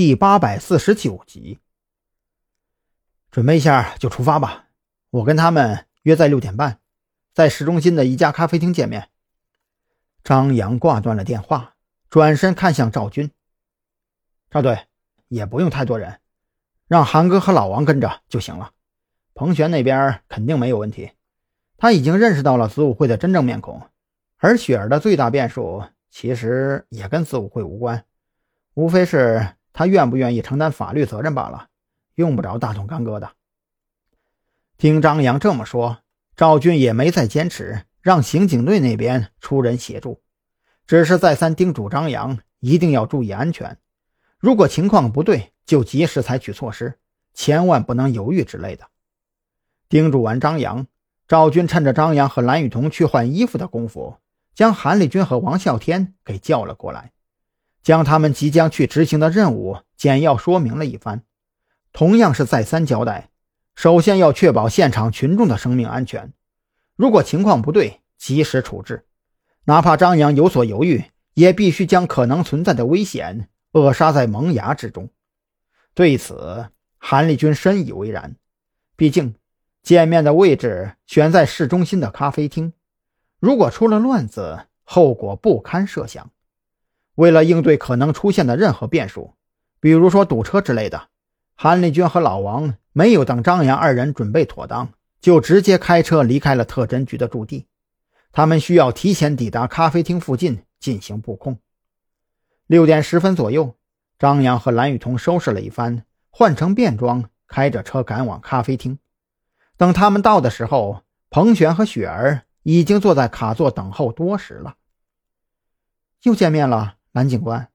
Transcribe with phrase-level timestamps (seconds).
[0.00, 1.58] 第八百四十九集。
[3.30, 4.68] 准备一下就出发吧，
[5.10, 6.80] 我跟他们约在六点半，
[7.34, 9.10] 在市中心的一家咖啡厅见面。
[10.24, 11.74] 张扬挂断了电话，
[12.08, 13.30] 转身看向赵军
[14.50, 14.86] ：“赵队，
[15.28, 16.20] 也不用太多人，
[16.86, 18.72] 让韩哥和老王跟着就行了。
[19.34, 21.10] 彭璇那边肯定没有问题，
[21.76, 23.86] 他已经认识到了子午会的真正面孔，
[24.38, 28.02] 而雪儿的最大变数其实也跟子午会无关。”
[28.74, 31.68] 无非是他愿不愿意承担法律责任罢了，
[32.14, 33.30] 用不着大动干戈的。
[34.76, 36.00] 听张扬这么说，
[36.36, 40.20] 赵军也没再坚持让刑警队那边出人协助，
[40.86, 43.78] 只是再三叮嘱张扬一定要注意安全，
[44.38, 46.98] 如果情况不对就及时采取措施，
[47.32, 48.86] 千万不能犹豫之类的。
[49.88, 50.86] 叮嘱完张扬，
[51.26, 54.18] 赵军趁着张扬和蓝雨桐去换衣服的功夫，
[54.54, 57.12] 将韩立军和王啸天给叫了过来。
[57.82, 61.22] 将他们即将去执行的任务简要说明了一番，
[61.92, 63.30] 同样是再三交代：
[63.74, 66.32] 首先要确保现场群众的生命安全，
[66.96, 69.06] 如果情况不对，及时处置，
[69.64, 75.08] 哪怕张扬有所犹豫，也必须将可能存在的危险扼杀在萌芽之中。
[75.94, 78.36] 对此，韩立军深以为然。
[78.96, 79.34] 毕竟，
[79.82, 82.74] 见面的位置选在市中心的咖啡厅，
[83.38, 86.30] 如果出了乱子，后果不堪设想。
[87.14, 89.34] 为了应对可能出现的任何变数，
[89.80, 91.08] 比如说堵车之类的，
[91.54, 97.66] 韩立军和老王没有等张扬二人准备妥当，就直接开车离开了特侦局的驻地。
[98.32, 101.58] 他们需要提前抵达咖啡厅附近进行布控。
[102.66, 103.76] 六点十分左右，
[104.18, 108.98] 张扬和蓝雨桐收拾了一番，换成便装，开着车赶往咖啡厅。
[109.76, 114.76] 等他们到的时候，彭璇和雪儿已经坐在卡座等候多时了。
[116.22, 116.98] 又见面了。
[117.12, 117.70] 蓝警官，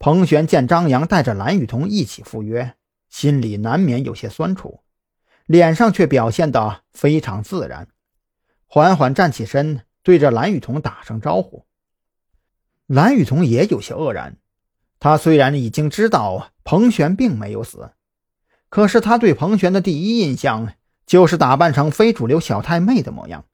[0.00, 2.74] 彭璇见张扬带着蓝雨桐一起赴约，
[3.08, 4.80] 心里难免有些酸楚，
[5.46, 7.86] 脸上却表现得非常自然，
[8.66, 11.66] 缓缓站起身，对着蓝雨桐打声招呼。
[12.86, 14.38] 蓝雨桐也有些愕然，
[14.98, 17.92] 他虽然已经知道彭璇并没有死，
[18.68, 20.74] 可是他对彭璇的第一印象
[21.06, 23.44] 就是打扮成非主流小太妹的模样，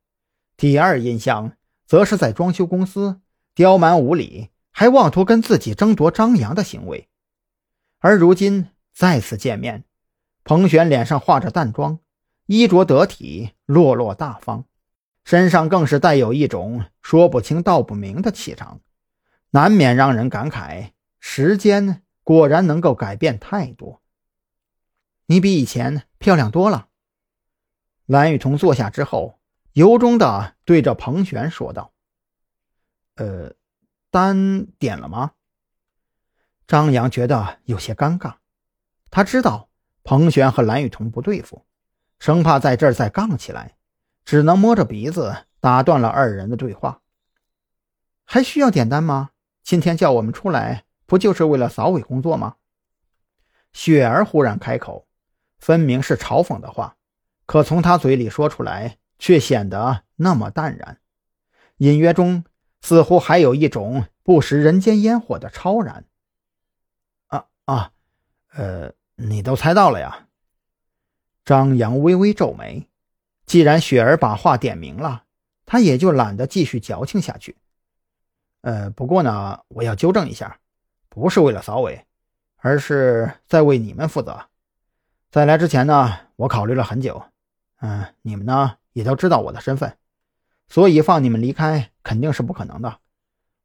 [0.57, 1.53] 第二印象
[1.87, 3.21] 则是在装修公司
[3.55, 4.49] 刁蛮无理。
[4.73, 7.09] 还妄图跟自己争夺张扬的行为，
[7.99, 9.85] 而如今再次见面，
[10.45, 12.01] 彭璇脸上化着淡妆，
[12.47, 14.65] 衣着得体，落落大方，
[15.25, 18.81] 身上更是带有一种说不清道不明的气场，
[19.51, 24.03] 难免让人感慨：时间果然能够改变太多。
[25.27, 26.89] 你比以前漂亮多了。
[28.07, 29.39] 蓝雨桐坐下之后，
[29.75, 31.93] 由衷的对着彭璇说道
[33.17, 33.53] ：“呃。”
[34.13, 35.33] 单点了吗？
[36.67, 38.35] 张扬觉得有些尴尬，
[39.11, 39.71] 他知道
[40.05, 41.65] 彭璇和蓝雨桐不对付，
[42.19, 43.79] 生怕在这儿再杠起来，
[44.27, 47.01] 只能摸着鼻子打断了二人的对话。
[48.27, 49.31] 还需要点单吗？
[49.63, 52.57] 今天叫我们出来，不就是为了扫尾工作吗？
[53.73, 55.09] 雪儿忽然开口，
[55.57, 56.99] 分明是嘲讽的话，
[57.47, 61.01] 可从他嘴里说出来，却显得那么淡然，
[61.79, 62.45] 隐约中。
[62.83, 66.05] 似乎还有一种不食人间烟火的超然。
[67.29, 67.93] 啊啊，
[68.53, 70.27] 呃，你都猜到了呀？
[71.45, 72.89] 张扬微微皱眉。
[73.47, 75.25] 既然雪儿把话点明了，
[75.67, 77.57] 他也就懒得继续矫情下去。
[78.63, 80.59] 呃，不过呢，我要纠正一下，
[81.09, 82.07] 不是为了扫尾，
[82.57, 84.49] 而是在为你们负责。
[85.31, 87.23] 在来之前呢，我考虑了很久。
[87.81, 89.99] 嗯，你们呢也都知道我的身份。
[90.73, 92.99] 所以放你们离开肯定是不可能的。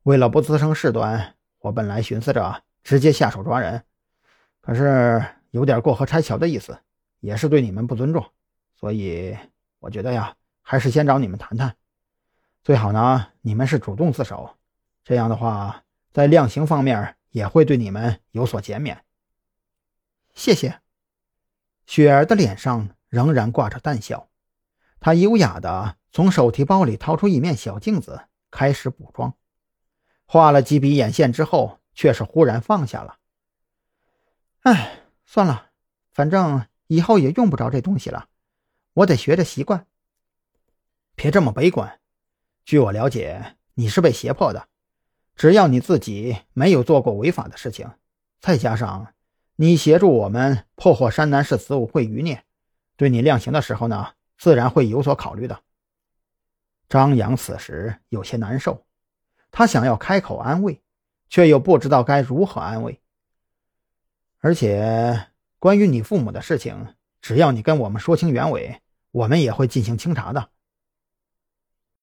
[0.04, 3.86] 为了不滋生事端，我本来寻思着直接下手抓人，
[4.60, 6.78] 可是有点过河拆桥的意思，
[7.22, 8.26] 也是对你们不尊重。
[8.76, 9.38] 所以
[9.80, 11.78] 我觉得呀，还是先找你们谈谈。
[12.62, 14.58] 最好呢，你们是主动自首，
[15.06, 19.06] 这样的话，在量刑方面也会对你们有所减免。
[20.34, 20.82] 谢谢。
[21.86, 24.28] 雪儿的脸上仍然挂着淡笑，
[25.00, 25.96] 她优雅的。
[26.18, 29.36] 从手提包里掏出一面小镜子，开始补妆。
[30.26, 33.20] 画了几笔眼线之后，却是忽然放下了。
[34.62, 35.70] 哎，算了，
[36.12, 38.30] 反正以后也用不着这东西了，
[38.96, 39.86] 我得学着习惯。
[41.14, 42.00] 别这么悲观。
[42.66, 44.70] 据我了解，你是被胁迫的。
[45.36, 47.92] 只要你自己没有做过违法的事情，
[48.40, 49.14] 再加上
[49.58, 52.44] 你协助我们破获山南市子午会余孽，
[52.96, 55.62] 对你量刑的时候呢，自然会有所考虑的。
[56.90, 58.86] 张扬此时有些难受，
[59.52, 60.82] 他想要开口安慰，
[61.30, 63.02] 却又不知道该如何安慰。
[64.40, 65.28] 而且
[65.60, 68.82] 关于你父母的事情，只要你跟我们说清原委，
[69.12, 70.50] 我们也会进行清查的。